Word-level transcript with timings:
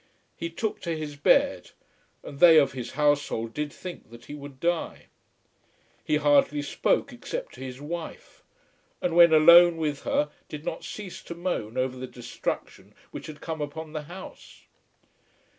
He 0.35 0.49
took 0.49 0.81
to 0.81 0.97
his 0.97 1.15
bed, 1.15 1.69
and 2.23 2.39
they 2.39 2.57
of 2.57 2.71
his 2.71 2.93
household 2.93 3.53
did 3.53 3.71
think 3.71 4.09
that 4.09 4.25
he 4.25 4.33
would 4.33 4.59
die. 4.59 5.09
He 6.03 6.15
hardly 6.15 6.63
spoke 6.63 7.13
except 7.13 7.53
to 7.53 7.61
his 7.61 7.79
wife, 7.79 8.41
and 8.99 9.15
when 9.15 9.31
alone 9.31 9.77
with 9.77 10.01
her 10.01 10.31
did 10.49 10.65
not 10.65 10.83
cease 10.83 11.21
to 11.21 11.35
moan 11.35 11.77
over 11.77 11.97
the 11.97 12.07
destruction 12.07 12.95
which 13.11 13.27
had 13.27 13.41
come 13.41 13.61
upon 13.61 13.93
the 13.93 14.01
house. 14.09 14.61